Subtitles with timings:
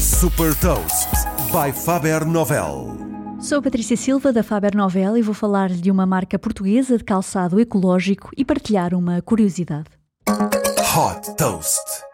[0.00, 1.10] Super Toast
[1.52, 2.96] by Faber Novel.
[3.38, 7.60] Sou Patrícia Silva da Faber Novel e vou falar-lhe de uma marca portuguesa de calçado
[7.60, 9.90] ecológico e partilhar uma curiosidade.
[10.26, 12.09] Hot Toast.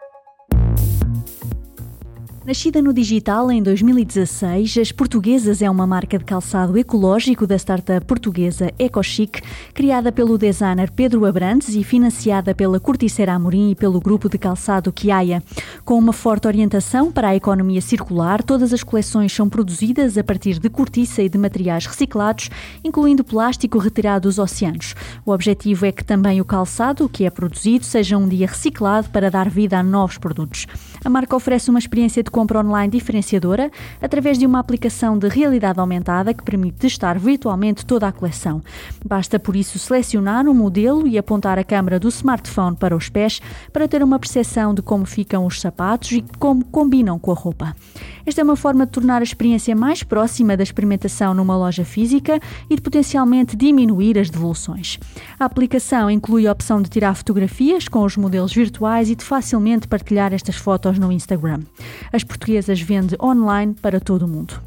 [2.47, 8.05] Nascida no digital em 2016, As Portuguesas é uma marca de calçado ecológico da startup
[8.05, 9.41] portuguesa EcoChic,
[9.73, 14.93] criada pelo designer Pedro Abrantes e financiada pela Corticeira Amorim e pelo grupo de calçado
[14.93, 15.43] Kiaia.
[15.83, 20.57] Com uma forte orientação para a economia circular, todas as coleções são produzidas a partir
[20.57, 22.49] de cortiça e de materiais reciclados,
[22.81, 24.95] incluindo plástico retirado dos oceanos.
[25.25, 29.29] O objetivo é que também o calçado que é produzido seja um dia reciclado para
[29.29, 30.65] dar vida a novos produtos.
[31.03, 35.79] A marca oferece uma experiência de compra online diferenciadora através de uma aplicação de realidade
[35.79, 38.61] aumentada que permite testar virtualmente toda a coleção.
[39.05, 43.41] Basta por isso selecionar um modelo e apontar a câmera do smartphone para os pés
[43.71, 47.75] para ter uma percepção de como ficam os sapatos e como combinam com a roupa.
[48.25, 52.39] Esta é uma forma de tornar a experiência mais próxima da experimentação numa loja física
[52.69, 54.99] e de potencialmente diminuir as devoluções.
[55.39, 59.87] A aplicação inclui a opção de tirar fotografias com os modelos virtuais e de facilmente
[59.87, 61.61] partilhar estas fotos no Instagram.
[62.11, 64.61] As portuguesas vende online para todo o mundo.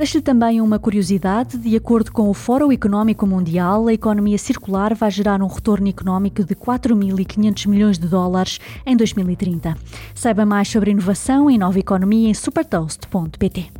[0.00, 1.58] Deixo-lhe também uma curiosidade.
[1.58, 6.42] De acordo com o Fórum Económico Mundial, a economia circular vai gerar um retorno económico
[6.42, 9.76] de 4.500 milhões de dólares em 2030.
[10.14, 13.79] Saiba mais sobre inovação e nova economia em supertoast.pt.